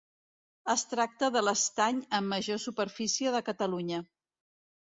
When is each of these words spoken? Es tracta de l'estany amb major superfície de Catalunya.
Es 0.73 0.85
tracta 0.93 1.29
de 1.35 1.43
l'estany 1.43 1.99
amb 2.21 2.33
major 2.37 2.61
superfície 2.65 3.35
de 3.37 3.43
Catalunya. 3.51 4.05